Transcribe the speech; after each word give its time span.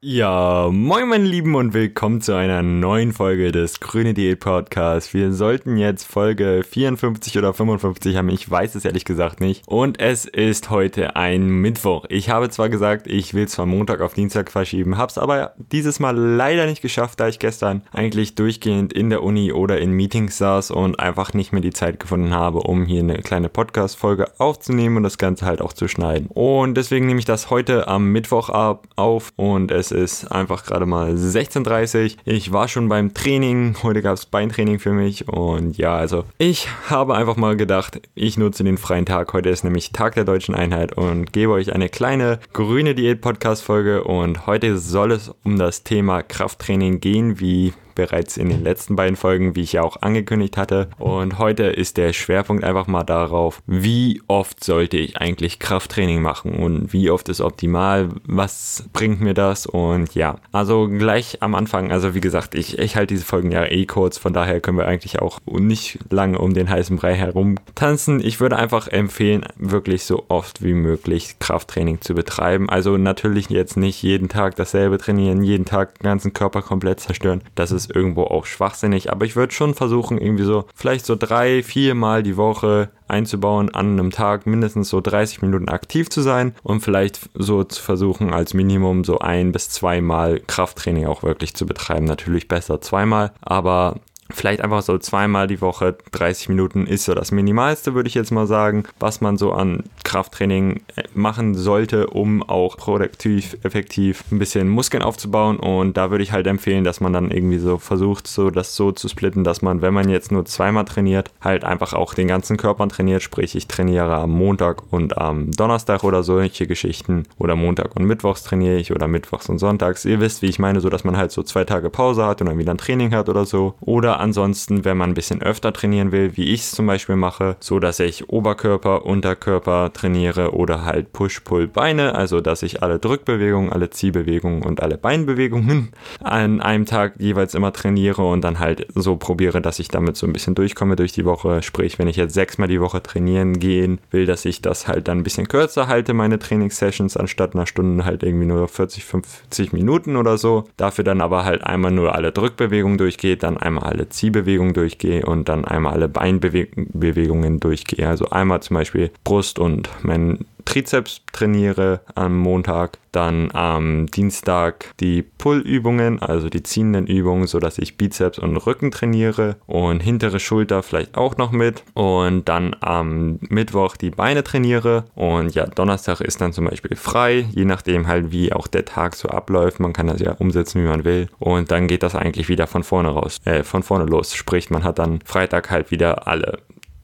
Ja, 0.00 0.68
moin 0.70 1.08
meine 1.08 1.24
Lieben 1.24 1.56
und 1.56 1.74
willkommen 1.74 2.20
zu 2.20 2.32
einer 2.32 2.62
neuen 2.62 3.12
Folge 3.12 3.50
des 3.50 3.80
Grüne 3.80 4.14
Diät 4.14 4.38
Podcasts. 4.38 5.12
Wir 5.12 5.32
sollten 5.32 5.76
jetzt 5.76 6.04
Folge 6.04 6.62
54 6.62 7.36
oder 7.36 7.52
55 7.52 8.14
haben, 8.14 8.28
ich 8.28 8.48
weiß 8.48 8.76
es 8.76 8.84
ehrlich 8.84 9.04
gesagt 9.04 9.40
nicht. 9.40 9.66
Und 9.66 9.98
es 9.98 10.24
ist 10.24 10.70
heute 10.70 11.16
ein 11.16 11.48
Mittwoch. 11.48 12.04
Ich 12.10 12.30
habe 12.30 12.48
zwar 12.48 12.68
gesagt, 12.68 13.08
ich 13.08 13.34
will 13.34 13.46
es 13.46 13.56
von 13.56 13.68
Montag 13.68 14.00
auf 14.00 14.14
Dienstag 14.14 14.52
verschieben, 14.52 14.98
hab's 14.98 15.18
aber 15.18 15.54
dieses 15.56 15.98
Mal 15.98 16.16
leider 16.16 16.66
nicht 16.66 16.80
geschafft, 16.80 17.18
da 17.18 17.26
ich 17.26 17.40
gestern 17.40 17.82
eigentlich 17.90 18.36
durchgehend 18.36 18.92
in 18.92 19.10
der 19.10 19.24
Uni 19.24 19.52
oder 19.52 19.80
in 19.80 19.90
Meetings 19.90 20.38
saß 20.38 20.70
und 20.70 21.00
einfach 21.00 21.34
nicht 21.34 21.50
mehr 21.50 21.60
die 21.60 21.72
Zeit 21.72 21.98
gefunden 21.98 22.32
habe, 22.32 22.60
um 22.60 22.84
hier 22.84 23.00
eine 23.00 23.18
kleine 23.18 23.48
Podcast-Folge 23.48 24.30
aufzunehmen 24.38 24.98
und 24.98 25.02
das 25.02 25.18
Ganze 25.18 25.44
halt 25.44 25.60
auch 25.60 25.72
zu 25.72 25.88
schneiden. 25.88 26.28
Und 26.28 26.76
deswegen 26.76 27.06
nehme 27.06 27.18
ich 27.18 27.24
das 27.24 27.50
heute 27.50 27.88
am 27.88 28.12
Mittwoch 28.12 28.48
auf 28.94 29.32
und 29.34 29.72
es 29.72 29.87
es 29.90 30.22
ist 30.22 30.32
einfach 30.32 30.64
gerade 30.64 30.86
mal 30.86 31.12
16.30 31.14 32.04
Uhr. 32.04 32.10
Ich 32.24 32.52
war 32.52 32.68
schon 32.68 32.88
beim 32.88 33.14
Training. 33.14 33.76
Heute 33.82 34.02
gab 34.02 34.14
es 34.14 34.26
Beintraining 34.26 34.78
für 34.78 34.92
mich. 34.92 35.28
Und 35.28 35.78
ja, 35.78 35.96
also 35.96 36.24
ich 36.38 36.68
habe 36.88 37.14
einfach 37.14 37.36
mal 37.36 37.56
gedacht, 37.56 38.00
ich 38.14 38.36
nutze 38.36 38.64
den 38.64 38.78
freien 38.78 39.06
Tag. 39.06 39.32
Heute 39.32 39.48
ist 39.48 39.64
nämlich 39.64 39.92
Tag 39.92 40.14
der 40.14 40.24
deutschen 40.24 40.54
Einheit 40.54 40.96
und 40.96 41.32
gebe 41.32 41.52
euch 41.52 41.72
eine 41.72 41.88
kleine 41.88 42.38
grüne 42.52 42.94
Diät-Podcast-Folge. 42.94 44.04
Und 44.04 44.46
heute 44.46 44.78
soll 44.78 45.12
es 45.12 45.32
um 45.44 45.58
das 45.58 45.84
Thema 45.84 46.22
Krafttraining 46.22 47.00
gehen, 47.00 47.40
wie 47.40 47.72
bereits 47.98 48.36
in 48.36 48.48
den 48.48 48.62
letzten 48.62 48.94
beiden 48.94 49.16
Folgen, 49.16 49.56
wie 49.56 49.62
ich 49.62 49.72
ja 49.72 49.82
auch 49.82 50.00
angekündigt 50.00 50.56
hatte. 50.56 50.88
Und 50.98 51.38
heute 51.38 51.64
ist 51.64 51.96
der 51.96 52.12
Schwerpunkt 52.12 52.62
einfach 52.62 52.86
mal 52.86 53.02
darauf, 53.02 53.60
wie 53.66 54.22
oft 54.28 54.62
sollte 54.62 54.96
ich 54.96 55.18
eigentlich 55.18 55.58
Krafttraining 55.58 56.22
machen 56.22 56.54
und 56.54 56.92
wie 56.92 57.10
oft 57.10 57.28
ist 57.28 57.40
optimal, 57.40 58.08
was 58.24 58.84
bringt 58.92 59.20
mir 59.20 59.34
das 59.34 59.66
und 59.66 60.14
ja, 60.14 60.36
also 60.52 60.86
gleich 60.88 61.42
am 61.42 61.56
Anfang, 61.56 61.90
also 61.90 62.14
wie 62.14 62.20
gesagt, 62.20 62.54
ich, 62.54 62.78
ich 62.78 62.94
halte 62.94 63.14
diese 63.14 63.26
Folgen 63.26 63.50
ja 63.50 63.64
eh 63.64 63.84
kurz, 63.84 64.16
von 64.16 64.32
daher 64.32 64.60
können 64.60 64.78
wir 64.78 64.86
eigentlich 64.86 65.20
auch 65.20 65.40
nicht 65.46 65.98
lange 66.10 66.38
um 66.38 66.54
den 66.54 66.70
heißen 66.70 66.96
Brei 66.96 67.16
herum 67.16 67.56
tanzen. 67.74 68.24
Ich 68.24 68.38
würde 68.38 68.56
einfach 68.56 68.86
empfehlen, 68.86 69.44
wirklich 69.56 70.04
so 70.04 70.24
oft 70.28 70.62
wie 70.62 70.74
möglich 70.74 71.40
Krafttraining 71.40 72.00
zu 72.00 72.14
betreiben. 72.14 72.70
Also 72.70 72.96
natürlich 72.96 73.50
jetzt 73.50 73.76
nicht 73.76 74.02
jeden 74.04 74.28
Tag 74.28 74.54
dasselbe 74.54 74.98
trainieren, 74.98 75.42
jeden 75.42 75.64
Tag 75.64 75.98
den 75.98 76.04
ganzen 76.04 76.32
Körper 76.32 76.62
komplett 76.62 77.00
zerstören. 77.00 77.42
Das 77.56 77.72
ist 77.72 77.87
irgendwo 77.94 78.24
auch 78.24 78.46
schwachsinnig, 78.46 79.10
aber 79.12 79.24
ich 79.24 79.36
würde 79.36 79.52
schon 79.52 79.74
versuchen, 79.74 80.18
irgendwie 80.18 80.44
so, 80.44 80.64
vielleicht 80.74 81.06
so 81.06 81.16
drei, 81.16 81.62
vier 81.62 81.94
Mal 81.94 82.22
die 82.22 82.36
Woche 82.36 82.90
einzubauen, 83.08 83.74
an 83.74 83.92
einem 83.92 84.10
Tag 84.10 84.46
mindestens 84.46 84.88
so 84.88 85.00
30 85.00 85.42
Minuten 85.42 85.68
aktiv 85.68 86.10
zu 86.10 86.20
sein 86.20 86.54
und 86.62 86.80
vielleicht 86.80 87.30
so 87.34 87.64
zu 87.64 87.82
versuchen, 87.82 88.32
als 88.32 88.54
Minimum 88.54 89.04
so 89.04 89.18
ein 89.18 89.52
bis 89.52 89.70
zweimal 89.70 90.40
Krafttraining 90.46 91.06
auch 91.06 91.22
wirklich 91.22 91.54
zu 91.54 91.66
betreiben. 91.66 92.04
Natürlich 92.04 92.48
besser 92.48 92.80
zweimal, 92.80 93.32
aber 93.40 93.96
Vielleicht 94.30 94.60
einfach 94.60 94.82
so 94.82 94.98
zweimal 94.98 95.46
die 95.46 95.60
Woche 95.60 95.96
30 96.12 96.50
Minuten 96.50 96.86
ist 96.86 97.04
so 97.04 97.14
das 97.14 97.32
Minimalste, 97.32 97.94
würde 97.94 98.08
ich 98.08 98.14
jetzt 98.14 98.30
mal 98.30 98.46
sagen, 98.46 98.84
was 99.00 99.20
man 99.20 99.38
so 99.38 99.52
an 99.52 99.84
Krafttraining 100.04 100.82
äh, 100.96 101.04
machen 101.14 101.54
sollte, 101.54 102.08
um 102.08 102.42
auch 102.42 102.76
produktiv, 102.76 103.56
effektiv 103.62 104.24
ein 104.30 104.38
bisschen 104.38 104.68
Muskeln 104.68 105.02
aufzubauen. 105.02 105.58
Und 105.58 105.96
da 105.96 106.10
würde 106.10 106.24
ich 106.24 106.32
halt 106.32 106.46
empfehlen, 106.46 106.84
dass 106.84 107.00
man 107.00 107.12
dann 107.12 107.30
irgendwie 107.30 107.58
so 107.58 107.78
versucht, 107.78 108.26
so 108.26 108.50
das 108.50 108.74
so 108.76 108.92
zu 108.92 109.08
splitten, 109.08 109.44
dass 109.44 109.62
man, 109.62 109.82
wenn 109.82 109.94
man 109.94 110.08
jetzt 110.08 110.30
nur 110.30 110.44
zweimal 110.44 110.84
trainiert, 110.84 111.30
halt 111.40 111.64
einfach 111.64 111.94
auch 111.94 112.14
den 112.14 112.28
ganzen 112.28 112.56
Körper 112.56 112.86
trainiert. 112.88 113.22
Sprich, 113.22 113.54
ich 113.54 113.66
trainiere 113.66 114.14
am 114.16 114.30
Montag 114.30 114.82
und 114.92 115.16
am 115.16 115.50
Donnerstag 115.52 116.04
oder 116.04 116.22
solche 116.22 116.66
Geschichten. 116.66 117.24
Oder 117.38 117.56
Montag 117.56 117.96
und 117.96 118.04
Mittwochs 118.04 118.42
trainiere 118.42 118.76
ich 118.76 118.92
oder 118.92 119.08
Mittwochs 119.08 119.48
und 119.48 119.58
Sonntags. 119.58 120.04
Ihr 120.04 120.20
wisst, 120.20 120.42
wie 120.42 120.46
ich 120.46 120.58
meine, 120.58 120.80
so 120.80 120.90
dass 120.90 121.04
man 121.04 121.16
halt 121.16 121.32
so 121.32 121.42
zwei 121.42 121.64
Tage 121.64 121.90
Pause 121.90 122.26
hat 122.26 122.40
und 122.40 122.48
dann 122.48 122.58
wieder 122.58 122.72
ein 122.72 122.78
Training 122.78 123.14
hat 123.14 123.28
oder 123.28 123.44
so. 123.44 123.74
Oder 123.80 124.17
ansonsten, 124.18 124.84
wenn 124.84 124.96
man 124.96 125.10
ein 125.10 125.14
bisschen 125.14 125.42
öfter 125.42 125.72
trainieren 125.72 126.12
will, 126.12 126.36
wie 126.36 126.52
ich 126.52 126.60
es 126.60 126.72
zum 126.72 126.86
Beispiel 126.86 127.16
mache, 127.16 127.56
so 127.60 127.78
dass 127.78 128.00
ich 128.00 128.28
Oberkörper, 128.28 129.04
Unterkörper 129.04 129.92
trainiere 129.92 130.54
oder 130.54 130.84
halt 130.84 131.12
Push-Pull-Beine, 131.12 132.14
also 132.14 132.40
dass 132.40 132.62
ich 132.62 132.82
alle 132.82 132.98
Drückbewegungen, 132.98 133.72
alle 133.72 133.90
Ziehbewegungen 133.90 134.62
und 134.62 134.82
alle 134.82 134.98
Beinbewegungen 134.98 135.90
an 136.20 136.60
einem 136.60 136.86
Tag 136.86 137.14
jeweils 137.18 137.54
immer 137.54 137.72
trainiere 137.72 138.22
und 138.22 138.42
dann 138.42 138.58
halt 138.58 138.86
so 138.94 139.16
probiere, 139.16 139.60
dass 139.60 139.78
ich 139.78 139.88
damit 139.88 140.16
so 140.16 140.26
ein 140.26 140.32
bisschen 140.32 140.54
durchkomme 140.54 140.96
durch 140.96 141.12
die 141.12 141.24
Woche. 141.24 141.62
Sprich, 141.62 141.98
wenn 141.98 142.08
ich 142.08 142.16
jetzt 142.16 142.34
sechsmal 142.34 142.68
die 142.68 142.80
Woche 142.80 143.02
trainieren 143.02 143.58
gehen 143.58 144.00
will, 144.10 144.26
dass 144.26 144.44
ich 144.44 144.62
das 144.62 144.88
halt 144.88 145.08
dann 145.08 145.18
ein 145.18 145.24
bisschen 145.24 145.48
kürzer 145.48 145.88
halte, 145.88 146.14
meine 146.14 146.38
Trainingssessions, 146.38 147.16
anstatt 147.16 147.54
einer 147.54 147.66
Stunde 147.66 148.04
halt 148.04 148.22
irgendwie 148.22 148.46
nur 148.46 148.68
40, 148.68 149.04
50 149.04 149.72
Minuten 149.72 150.16
oder 150.16 150.38
so. 150.38 150.64
Dafür 150.76 151.04
dann 151.04 151.20
aber 151.20 151.44
halt 151.44 151.64
einmal 151.64 151.90
nur 151.90 152.14
alle 152.14 152.32
Drückbewegungen 152.32 152.98
durchgeht, 152.98 153.42
dann 153.42 153.56
einmal 153.56 153.84
alle 153.84 154.07
Ziehbewegung 154.10 154.74
durchgehe 154.74 155.24
und 155.24 155.48
dann 155.48 155.64
einmal 155.64 155.94
alle 155.94 156.08
Beinbewegungen 156.08 157.60
durchgehe. 157.60 158.08
Also 158.08 158.30
einmal 158.30 158.62
zum 158.62 158.74
Beispiel 158.74 159.10
Brust 159.24 159.58
und 159.58 159.88
mein 160.02 160.46
Trizeps 160.68 161.22
trainiere 161.32 162.00
am 162.14 162.36
Montag, 162.36 162.98
dann 163.12 163.50
am 163.54 164.04
Dienstag 164.04 164.92
die 165.00 165.22
Pull-Übungen, 165.22 166.20
also 166.20 166.50
die 166.50 166.62
ziehenden 166.62 167.06
Übungen, 167.06 167.46
sodass 167.46 167.78
ich 167.78 167.96
Bizeps 167.96 168.38
und 168.38 168.54
Rücken 168.58 168.90
trainiere 168.90 169.56
und 169.66 170.00
hintere 170.00 170.38
Schulter 170.38 170.82
vielleicht 170.82 171.16
auch 171.16 171.38
noch 171.38 171.52
mit 171.52 171.84
und 171.94 172.50
dann 172.50 172.76
am 172.80 173.38
Mittwoch 173.48 173.96
die 173.96 174.10
Beine 174.10 174.44
trainiere. 174.44 175.06
Und 175.14 175.54
ja, 175.54 175.66
Donnerstag 175.66 176.20
ist 176.20 176.42
dann 176.42 176.52
zum 176.52 176.66
Beispiel 176.66 176.98
frei, 176.98 177.46
je 177.50 177.64
nachdem 177.64 178.06
halt 178.06 178.30
wie 178.30 178.52
auch 178.52 178.66
der 178.66 178.84
Tag 178.84 179.16
so 179.16 179.30
abläuft, 179.30 179.80
man 179.80 179.94
kann 179.94 180.08
das 180.08 180.20
ja 180.20 180.32
umsetzen, 180.32 180.82
wie 180.82 180.88
man 180.88 181.06
will. 181.06 181.28
Und 181.38 181.70
dann 181.70 181.86
geht 181.86 182.02
das 182.02 182.14
eigentlich 182.14 182.50
wieder 182.50 182.66
von 182.66 182.84
vorne 182.84 183.08
raus, 183.08 183.38
äh, 183.46 183.62
von 183.62 183.82
vorne 183.82 184.04
los, 184.04 184.34
sprich 184.34 184.68
man 184.68 184.84
hat 184.84 184.98
dann 184.98 185.20
Freitag 185.24 185.70
halt 185.70 185.90
wieder 185.90 186.28
alle 186.28 186.58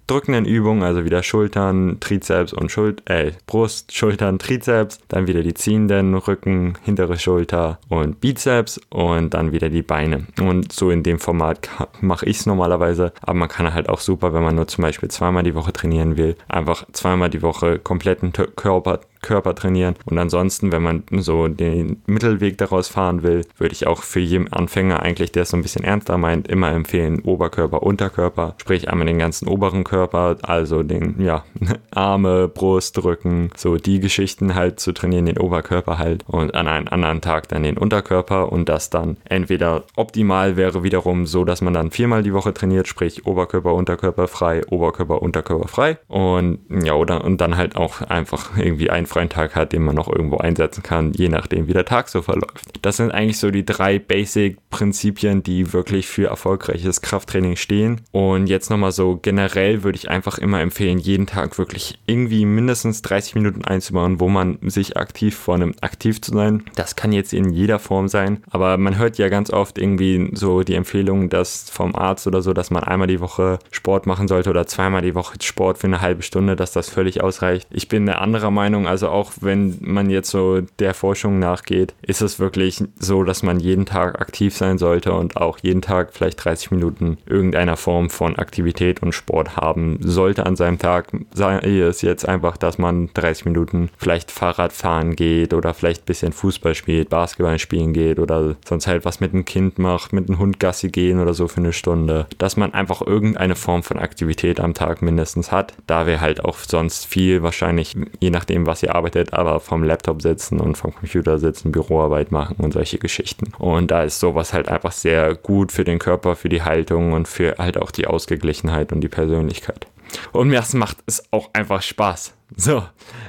drückenden 0.07 0.45
Übungen, 0.45 0.83
also 0.83 1.05
wieder 1.05 1.23
Schultern, 1.23 1.99
Trizeps 2.01 2.53
und 2.53 2.71
Schul 2.71 2.97
äh, 3.07 3.33
Brust, 3.47 3.95
Schultern, 3.95 4.39
Trizeps, 4.39 4.99
dann 5.09 5.27
wieder 5.27 5.43
die 5.43 5.55
ziehenden 5.55 6.15
Rücken, 6.15 6.75
hintere 6.83 7.19
Schulter 7.19 7.79
und 7.89 8.21
Bizeps 8.21 8.81
und 8.91 9.35
dann 9.35 9.53
wieder 9.53 9.69
die 9.69 9.83
Beine. 9.83 10.27
Und 10.41 10.73
so 10.73 10.91
in 10.91 11.03
dem 11.03 11.19
Format 11.19 11.69
mache 12.01 12.27
ich 12.27 12.39
es 12.39 12.47
normalerweise, 12.47 13.13
aber 13.23 13.35
man 13.35 13.49
kann 13.49 13.73
halt 13.73 13.89
auch 13.89 14.01
super, 14.01 14.35
wenn 14.35 14.43
man 14.43 14.57
nur 14.57 14.69
zum 14.69 14.83
Beispiel 14.83 15.11
zweimal 15.11 15.43
die 15.43 15.55
Woche 15.55 15.73
trainieren 15.73 16.17
will, 16.17 16.37
einfach 16.49 16.87
zweimal 16.93 17.31
die 17.31 17.43
Woche 17.43 17.79
kompletten 17.79 18.33
Körper 18.33 19.01
Körper 19.25 19.55
trainieren. 19.55 19.97
Und 20.05 20.19
ansonsten, 20.19 20.71
wenn 20.71 20.83
man 20.83 21.03
so 21.11 21.49
den 21.49 22.03
Mittelweg 22.07 22.59
daraus 22.59 22.89
fahren 22.89 23.23
will, 23.23 23.45
würde 23.59 23.73
ich 23.73 23.87
auch 23.87 24.03
für 24.03 24.21
jeden 24.21 24.53
Anfänger 24.53 25.01
eigentlich, 25.01 25.33
der 25.33 25.43
es 25.43 25.49
so 25.49 25.57
ein 25.57 25.63
bisschen 25.63 25.83
ernster 25.83 26.19
meint, 26.19 26.47
immer 26.47 26.71
empfehlen, 26.71 27.21
Oberkörper, 27.21 27.83
Unterkörper. 27.83 28.55
Sprich 28.59 28.89
einmal 28.89 29.07
den 29.07 29.19
ganzen 29.19 29.49
oberen 29.49 29.83
Körper, 29.83 30.37
also 30.43 30.83
den, 30.83 31.21
ja, 31.21 31.45
Arme, 31.91 32.49
Brust, 32.49 33.03
Rücken, 33.03 33.51
so 33.57 33.77
die 33.77 33.99
Geschichten 33.99 34.55
halt 34.55 34.79
zu 34.79 34.93
trainieren, 34.93 35.27
den 35.27 35.39
Oberkörper 35.39 35.99
halt 35.99 36.25
und 36.27 36.55
an 36.55 36.69
einem 36.69 36.89
anderen 36.89 37.21
Tag 37.23 37.49
dann 37.49 37.63
den 37.63 37.79
Unterkörper 37.79 38.53
und 38.53 38.69
das 38.69 38.91
dann 38.91 39.17
entweder 39.25 39.85
optimal 39.97 40.57
wäre 40.57 40.83
wiederum 40.85 41.27
so, 41.27 41.45
dass 41.45 41.63
man 41.63 41.73
dann 41.73 41.91
viermal 41.91 42.23
die 42.23 42.35
Woche 42.35 42.53
trainiert, 42.53 42.89
sprich 42.89 43.27
Oberkörper, 43.27 43.73
Unterkörper 43.73 44.29
frei, 44.29 44.63
Oberkörper, 44.69 45.23
Unterkörper 45.23 45.69
frei 45.69 45.99
und 46.09 46.59
ja, 46.69 46.95
oder 46.95 47.25
und 47.25 47.41
dann 47.41 47.57
halt 47.57 47.77
auch 47.77 48.03
einfach 48.03 48.57
irgendwie 48.59 48.91
ein 48.91 49.07
freien 49.15 49.29
Tag 49.29 49.55
hat, 49.55 49.73
den 49.73 49.83
man 49.83 49.95
noch 49.95 50.09
irgendwo 50.09 50.39
einsetzen 50.39 50.83
kann, 50.83 51.13
je 51.13 51.29
nachdem, 51.29 51.69
wie 51.69 51.73
der 51.73 51.85
Tag 51.85 52.09
so 52.09 52.21
verläuft. 52.21 52.81
Das 52.83 52.97
sind 52.97 53.13
eigentlich 53.13 53.39
so 53.39 53.53
die 53.53 53.65
drei 53.65 54.01
Basic-Prinzipien, 54.01 55.45
die 55.45 55.73
wirklich 55.73 56.09
für 56.09 56.27
erfolgreiches 56.27 57.01
Krafttraining 57.01 57.55
stehen. 57.55 58.01
Und 58.11 58.49
jetzt 58.49 58.71
nochmal 58.71 58.91
so 58.91 59.17
generell 59.23 59.85
würde 59.85 59.97
ich 59.97 60.11
einfach 60.11 60.39
immer 60.39 60.61
empfehlen, 60.61 60.99
jeden 60.99 61.27
Tag 61.27 61.59
wirklich 61.59 62.01
irgendwie 62.07 62.45
mindestens 62.45 63.03
30 63.03 63.37
Minuten 63.37 63.65
einzubauen, 63.65 64.19
wo 64.19 64.29
man 64.29 64.59
sich 64.63 64.97
aktiv 64.97 65.37
vornimmt, 65.37 65.83
aktiv 65.85 66.21
zu 66.21 66.33
sein. 66.33 66.65
Das 66.75 66.97
kann 66.97 67.13
jetzt 67.13 67.33
in 67.33 67.51
jeder 67.51 67.79
Form 67.79 68.09
sein, 68.09 68.43
aber 68.51 68.77
man 68.79 68.99
hört 68.99 69.17
ja 69.19 69.29
ganz 69.29 69.51
oft 69.51 69.79
irgendwie 69.79 70.31
so 70.33 70.63
die 70.63 70.75
Empfehlung, 70.75 71.29
dass 71.29 71.71
vom 71.71 71.95
Arzt 71.95 72.27
oder 72.27 72.43
so, 72.43 72.53
dass 72.53 72.73
man 72.73 72.83
einmal 72.83 73.07
die 73.07 73.21
Woche 73.21 73.61
Sport 73.71 74.07
machen 74.07 74.27
sollte 74.27 74.51
oder 74.51 74.67
zweimal 74.67 75.03
die 75.03 75.15
Woche 75.15 75.37
Sport 75.41 75.79
für 75.79 75.87
eine 75.87 76.01
halbe 76.01 76.23
Stunde, 76.23 76.57
dass 76.57 76.73
das 76.73 76.91
völlig 76.91 77.23
ausreicht. 77.23 77.69
Ich 77.71 77.89
bin 77.89 78.09
eine 78.09 78.21
andere 78.21 78.51
Meinung, 78.51 78.89
also 78.89 79.04
also 79.05 79.15
auch 79.15 79.33
wenn 79.43 79.77
man 79.83 80.09
jetzt 80.09 80.31
so 80.31 80.63
der 80.79 80.95
Forschung 80.95 81.39
nachgeht, 81.39 81.93
ist 82.01 82.23
es 82.23 82.39
wirklich 82.39 82.83
so, 82.99 83.23
dass 83.23 83.43
man 83.43 83.61
jeden 83.61 83.85
Tag 83.85 84.19
aktiv 84.19 84.57
sein 84.57 84.79
sollte 84.79 85.13
und 85.13 85.37
auch 85.37 85.59
jeden 85.59 85.83
Tag 85.83 86.15
vielleicht 86.15 86.43
30 86.43 86.71
Minuten 86.71 87.19
irgendeiner 87.27 87.77
Form 87.77 88.09
von 88.09 88.37
Aktivität 88.37 89.03
und 89.03 89.13
Sport 89.13 89.59
haben 89.59 89.99
sollte 90.01 90.47
an 90.47 90.57
seinem 90.57 90.79
Tag. 90.79 91.09
Sei 91.35 91.59
es 91.59 92.01
jetzt 92.01 92.27
einfach, 92.27 92.57
dass 92.57 92.79
man 92.79 93.11
30 93.13 93.45
Minuten 93.45 93.91
vielleicht 93.99 94.31
Fahrrad 94.31 94.73
fahren 94.73 95.17
geht 95.17 95.53
oder 95.53 95.75
vielleicht 95.75 96.03
ein 96.03 96.07
bisschen 96.07 96.33
Fußball 96.33 96.75
spielt, 96.75 97.11
Basketball 97.11 97.59
spielen 97.59 97.93
geht 97.93 98.19
oder 98.19 98.57
sonst 98.65 98.87
halt 98.87 99.05
was 99.05 99.21
mit 99.21 99.35
dem 99.35 99.45
Kind 99.45 99.79
macht, 99.79 100.15
mit 100.15 100.31
dem 100.31 100.39
Hund 100.39 100.61
Gassi 100.61 100.89
gehen 100.89 101.21
oder 101.21 101.35
so 101.35 101.47
für 101.47 101.59
eine 101.59 101.75
Stunde. 101.75 102.27
Dass 102.39 102.57
man 102.57 102.73
einfach 102.73 103.03
irgendeine 103.03 103.55
Form 103.55 103.83
von 103.83 103.99
Aktivität 103.99 104.61
am 104.61 104.73
Tag 104.73 105.03
mindestens 105.03 105.53
hat, 105.53 105.75
da 105.87 106.07
wir 106.07 106.23
halt 106.23 106.43
auch 106.43 106.57
sonst 106.57 107.05
viel 107.05 107.43
wahrscheinlich, 107.43 107.95
je 108.21 108.31
nachdem, 108.31 108.67
was 108.67 108.83
ihr 108.83 108.94
arbeitet, 108.95 109.33
aber 109.33 109.61
vom 109.61 109.83
Laptop 109.83 110.23
sitzen 110.23 110.61
und 110.61 110.77
vom 110.77 110.95
Computer 110.95 111.39
sitzen, 111.39 111.73
Büroarbeit 111.73 112.33
machen 112.33 112.57
und 112.59 112.73
solche 112.73 112.99
Geschichten. 112.99 113.53
Und 113.59 113.91
da 113.91 114.03
ist 114.03 114.21
sowas 114.21 114.53
halt 114.53 114.69
einfach 114.69 114.93
sehr 114.93 115.35
gut 115.35 115.73
für 115.73 115.85
den 115.85 115.99
Körper, 115.99 116.37
für 116.37 116.49
die 116.49 116.63
Haltung 116.63 117.13
und 117.13 117.29
für 117.29 117.57
halt 117.59 117.79
auch 117.79 117.91
die 117.91 118.07
Ausgeglichenheit 118.07 118.93
und 118.93 119.01
die 119.01 119.09
Persönlichkeit. 119.09 119.87
Und 120.33 120.49
mir 120.49 120.63
macht 120.75 120.99
es 121.07 121.25
auch 121.33 121.51
einfach 121.53 121.83
Spaß. 121.83 122.35
So, 122.57 122.83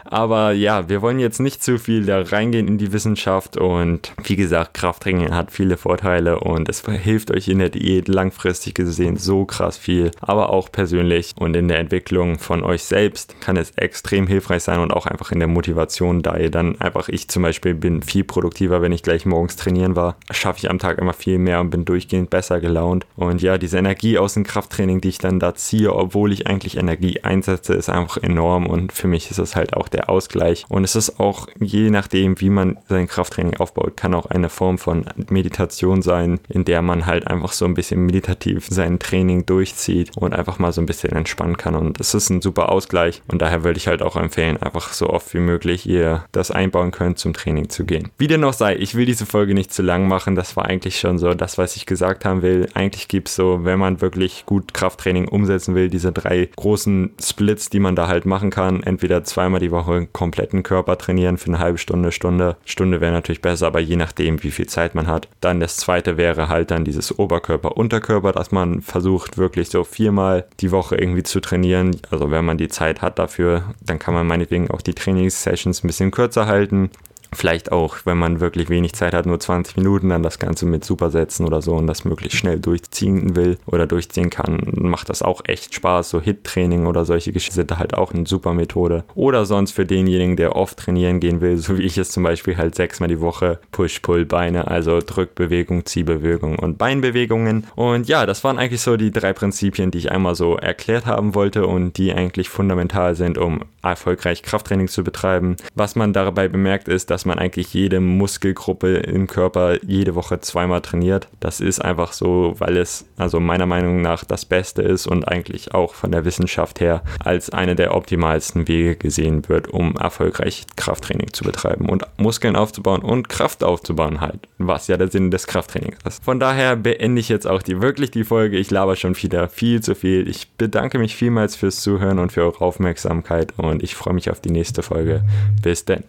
aber 0.03 0.51
ja, 0.51 0.87
wir 0.87 1.01
wollen 1.01 1.19
jetzt 1.19 1.39
nicht 1.39 1.63
zu 1.63 1.79
viel 1.79 2.05
da 2.05 2.21
reingehen 2.21 2.67
in 2.67 2.77
die 2.77 2.93
Wissenschaft 2.93 3.57
und 3.57 4.13
wie 4.23 4.35
gesagt, 4.35 4.75
Krafttraining 4.75 5.33
hat 5.33 5.51
viele 5.51 5.77
Vorteile 5.77 6.39
und 6.39 6.69
es 6.69 6.83
hilft 6.85 7.31
euch 7.31 7.47
in 7.47 7.59
der 7.59 7.69
Diät 7.69 8.07
langfristig 8.07 8.75
gesehen 8.75 9.17
so 9.17 9.45
krass 9.45 9.77
viel, 9.77 10.11
aber 10.21 10.49
auch 10.49 10.71
persönlich 10.71 11.33
und 11.39 11.55
in 11.55 11.67
der 11.67 11.79
Entwicklung 11.79 12.37
von 12.37 12.63
euch 12.63 12.83
selbst 12.83 13.41
kann 13.41 13.57
es 13.57 13.71
extrem 13.71 14.27
hilfreich 14.27 14.63
sein 14.63 14.79
und 14.79 14.93
auch 14.93 15.07
einfach 15.07 15.31
in 15.31 15.39
der 15.39 15.47
Motivation, 15.47 16.21
da 16.21 16.37
ihr 16.37 16.51
dann 16.51 16.79
einfach, 16.79 17.09
ich 17.09 17.27
zum 17.27 17.41
Beispiel 17.41 17.73
bin 17.73 18.03
viel 18.03 18.25
produktiver, 18.25 18.81
wenn 18.81 18.91
ich 18.91 19.01
gleich 19.01 19.25
morgens 19.25 19.55
trainieren 19.55 19.95
war, 19.95 20.17
schaffe 20.29 20.59
ich 20.59 20.69
am 20.69 20.77
Tag 20.77 20.99
immer 20.99 21.13
viel 21.13 21.39
mehr 21.39 21.61
und 21.61 21.71
bin 21.71 21.85
durchgehend 21.85 22.29
besser 22.29 22.59
gelaunt. 22.59 23.07
Und 23.15 23.41
ja, 23.41 23.57
diese 23.57 23.77
Energie 23.77 24.19
aus 24.19 24.35
dem 24.35 24.43
Krafttraining, 24.43 25.01
die 25.01 25.09
ich 25.09 25.17
dann 25.17 25.39
da 25.39 25.55
ziehe, 25.55 25.93
obwohl 25.93 26.31
ich 26.31 26.47
eigentlich 26.47 26.77
Energie 26.77 27.21
einsetze, 27.23 27.73
ist 27.73 27.89
einfach 27.89 28.17
enorm 28.21 28.67
und 28.67 28.91
für 28.91 29.04
mich 29.07 29.25
mich 29.25 29.31
ist 29.31 29.39
es 29.39 29.55
halt 29.55 29.73
auch 29.73 29.87
der 29.87 30.09
Ausgleich. 30.09 30.65
Und 30.67 30.83
es 30.83 30.95
ist 30.95 31.19
auch 31.19 31.47
je 31.59 31.89
nachdem, 31.89 32.39
wie 32.41 32.49
man 32.49 32.77
sein 32.89 33.07
Krafttraining 33.07 33.57
aufbaut, 33.57 33.95
kann 33.97 34.13
auch 34.13 34.25
eine 34.25 34.49
Form 34.49 34.77
von 34.77 35.05
Meditation 35.29 36.01
sein, 36.01 36.39
in 36.49 36.65
der 36.65 36.81
man 36.81 37.05
halt 37.05 37.27
einfach 37.27 37.53
so 37.53 37.65
ein 37.65 37.73
bisschen 37.73 38.05
meditativ 38.05 38.67
sein 38.69 38.99
Training 38.99 39.45
durchzieht 39.45 40.11
und 40.17 40.33
einfach 40.33 40.59
mal 40.59 40.73
so 40.73 40.81
ein 40.81 40.85
bisschen 40.85 41.13
entspannen 41.13 41.55
kann. 41.55 41.75
Und 41.75 41.99
es 41.99 42.13
ist 42.13 42.29
ein 42.29 42.41
super 42.41 42.69
Ausgleich. 42.69 43.21
Und 43.27 43.41
daher 43.41 43.63
würde 43.63 43.77
ich 43.77 43.87
halt 43.87 44.01
auch 44.01 44.17
empfehlen, 44.17 44.61
einfach 44.61 44.91
so 44.91 45.09
oft 45.09 45.33
wie 45.33 45.39
möglich 45.39 45.87
ihr 45.87 46.25
das 46.33 46.51
einbauen 46.51 46.91
könnt, 46.91 47.17
zum 47.17 47.33
Training 47.33 47.69
zu 47.69 47.85
gehen. 47.85 48.11
Wie 48.17 48.27
denn 48.27 48.43
auch 48.43 48.53
sei, 48.53 48.75
ich 48.75 48.95
will 48.95 49.05
diese 49.05 49.25
Folge 49.25 49.53
nicht 49.53 49.73
zu 49.73 49.81
lang 49.81 50.07
machen. 50.07 50.35
Das 50.35 50.57
war 50.57 50.65
eigentlich 50.65 50.99
schon 50.99 51.17
so 51.17 51.33
das, 51.33 51.57
was 51.57 51.77
ich 51.77 51.85
gesagt 51.85 52.25
haben 52.25 52.41
will. 52.41 52.67
Eigentlich 52.73 53.07
gibt 53.07 53.29
es 53.29 53.35
so, 53.35 53.63
wenn 53.63 53.79
man 53.79 54.01
wirklich 54.01 54.45
gut 54.45 54.73
Krafttraining 54.73 55.29
umsetzen 55.29 55.73
will, 55.73 55.89
diese 55.89 56.11
drei 56.11 56.49
großen 56.55 57.11
Splits, 57.21 57.69
die 57.69 57.79
man 57.79 57.95
da 57.95 58.07
halt 58.07 58.25
machen 58.25 58.49
kann. 58.49 58.83
Entweder 58.83 58.94
entweder 58.95 59.25
zweimal 59.25 59.59
die 59.59 59.71
Woche 59.71 59.91
einen 59.91 60.13
kompletten 60.13 60.63
Körper 60.63 60.97
trainieren 60.97 61.37
für 61.37 61.47
eine 61.47 61.59
halbe 61.59 61.77
Stunde, 61.77 62.13
Stunde. 62.13 62.55
Stunde 62.63 63.01
wäre 63.01 63.11
natürlich 63.11 63.41
besser, 63.41 63.67
aber 63.67 63.81
je 63.81 63.97
nachdem, 63.97 64.41
wie 64.41 64.51
viel 64.51 64.67
Zeit 64.67 64.95
man 64.95 65.07
hat. 65.07 65.27
Dann 65.41 65.59
das 65.59 65.75
zweite 65.75 66.15
wäre 66.15 66.47
halt 66.47 66.71
dann 66.71 66.85
dieses 66.85 67.19
Oberkörper-Unterkörper, 67.19 68.31
dass 68.31 68.53
man 68.53 68.81
versucht, 68.81 69.37
wirklich 69.37 69.69
so 69.69 69.83
viermal 69.83 70.45
die 70.61 70.71
Woche 70.71 70.95
irgendwie 70.95 71.23
zu 71.23 71.41
trainieren. 71.41 71.97
Also 72.09 72.31
wenn 72.31 72.45
man 72.45 72.57
die 72.57 72.69
Zeit 72.69 73.01
hat 73.01 73.19
dafür, 73.19 73.63
dann 73.81 73.99
kann 73.99 74.13
man 74.13 74.27
meinetwegen 74.27 74.71
auch 74.71 74.81
die 74.81 74.93
Trainingssessions 74.93 75.83
ein 75.83 75.87
bisschen 75.87 76.11
kürzer 76.11 76.45
halten 76.45 76.89
Vielleicht 77.33 77.71
auch, 77.71 77.97
wenn 78.05 78.17
man 78.17 78.39
wirklich 78.39 78.69
wenig 78.69 78.93
Zeit 78.93 79.13
hat, 79.13 79.25
nur 79.25 79.39
20 79.39 79.77
Minuten, 79.77 80.09
dann 80.09 80.23
das 80.23 80.39
Ganze 80.39 80.65
mit 80.65 80.85
Supersätzen 80.85 81.45
oder 81.45 81.61
so 81.61 81.73
und 81.73 81.87
das 81.87 82.05
möglichst 82.05 82.37
schnell 82.37 82.59
durchziehen 82.59 83.35
will 83.35 83.57
oder 83.65 83.87
durchziehen 83.87 84.29
kann, 84.29 84.61
macht 84.75 85.09
das 85.09 85.21
auch 85.21 85.41
echt 85.45 85.73
Spaß. 85.75 86.09
So 86.09 86.21
Hit-Training 86.21 86.85
oder 86.85 87.05
solche 87.05 87.31
Geschichten 87.31 87.55
sind 87.55 87.77
halt 87.77 87.93
auch 87.93 88.13
eine 88.13 88.25
super 88.25 88.53
Methode. 88.53 89.03
Oder 89.15 89.45
sonst 89.45 89.71
für 89.71 89.85
denjenigen, 89.85 90.35
der 90.35 90.55
oft 90.55 90.77
trainieren 90.77 91.19
gehen 91.19 91.41
will, 91.41 91.57
so 91.57 91.77
wie 91.77 91.83
ich 91.83 91.97
es 91.97 92.11
zum 92.11 92.23
Beispiel 92.23 92.57
halt 92.57 92.75
sechsmal 92.75 93.09
die 93.09 93.21
Woche 93.21 93.59
Push-Pull-Beine, 93.71 94.67
also 94.67 94.99
Drückbewegung, 94.99 95.85
Ziehbewegung 95.85 96.59
und 96.59 96.77
Beinbewegungen. 96.77 97.67
Und 97.75 98.07
ja, 98.07 98.25
das 98.25 98.43
waren 98.43 98.59
eigentlich 98.59 98.81
so 98.81 98.97
die 98.97 99.11
drei 99.11 99.33
Prinzipien, 99.33 99.91
die 99.91 99.99
ich 99.99 100.11
einmal 100.11 100.35
so 100.35 100.57
erklärt 100.57 101.05
haben 101.05 101.35
wollte 101.35 101.67
und 101.67 101.97
die 101.97 102.13
eigentlich 102.13 102.49
fundamental 102.49 103.15
sind, 103.15 103.37
um 103.37 103.61
erfolgreich 103.81 104.43
Krafttraining 104.43 104.87
zu 104.87 105.03
betreiben. 105.03 105.55
Was 105.75 105.95
man 105.95 106.13
dabei 106.13 106.47
bemerkt 106.47 106.87
ist, 106.87 107.09
man 107.25 107.39
eigentlich 107.39 107.73
jede 107.73 107.99
Muskelgruppe 107.99 108.97
im 108.97 109.27
Körper 109.27 109.77
jede 109.85 110.15
Woche 110.15 110.39
zweimal 110.41 110.81
trainiert. 110.81 111.27
Das 111.39 111.59
ist 111.59 111.79
einfach 111.79 112.13
so, 112.13 112.55
weil 112.59 112.77
es 112.77 113.05
also 113.17 113.39
meiner 113.39 113.65
Meinung 113.65 114.01
nach 114.01 114.23
das 114.23 114.45
Beste 114.45 114.81
ist 114.81 115.07
und 115.07 115.27
eigentlich 115.27 115.73
auch 115.73 115.93
von 115.93 116.11
der 116.11 116.25
Wissenschaft 116.25 116.79
her 116.79 117.03
als 117.23 117.49
eine 117.49 117.75
der 117.75 117.95
optimalsten 117.95 118.67
Wege 118.67 118.95
gesehen 118.95 119.47
wird, 119.47 119.67
um 119.67 119.95
erfolgreich 119.95 120.65
Krafttraining 120.75 121.33
zu 121.33 121.43
betreiben 121.43 121.89
und 121.89 122.05
Muskeln 122.17 122.55
aufzubauen 122.55 123.01
und 123.01 123.29
Kraft 123.29 123.63
aufzubauen 123.63 124.21
halt, 124.21 124.47
was 124.57 124.87
ja 124.87 124.97
der 124.97 125.09
Sinn 125.09 125.31
des 125.31 125.47
Krafttrainings 125.47 125.97
ist. 126.05 126.23
Von 126.23 126.39
daher 126.39 126.75
beende 126.75 127.19
ich 127.19 127.29
jetzt 127.29 127.47
auch 127.47 127.61
die 127.61 127.81
wirklich 127.81 128.11
die 128.11 128.23
Folge. 128.23 128.57
Ich 128.57 128.71
laber 128.71 128.95
schon 128.95 129.15
wieder 129.21 129.49
viel 129.49 129.81
zu 129.81 129.95
viel. 129.95 130.27
Ich 130.27 130.51
bedanke 130.51 130.99
mich 130.99 131.15
vielmals 131.15 131.55
fürs 131.55 131.81
Zuhören 131.81 132.19
und 132.19 132.31
für 132.31 132.41
eure 132.43 132.61
Aufmerksamkeit 132.61 133.53
und 133.57 133.83
ich 133.83 133.95
freue 133.95 134.13
mich 134.13 134.29
auf 134.29 134.39
die 134.39 134.51
nächste 134.51 134.83
Folge. 134.83 135.23
Bis 135.61 135.85
denn. 135.85 136.03